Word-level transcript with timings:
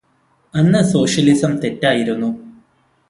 അന്ന് 0.53 0.81
സോഷ്യലിസം 0.83 1.53
തെറ്റായിരുന്നു. 1.57 2.31